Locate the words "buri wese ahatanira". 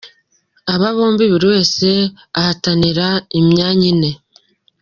1.31-3.07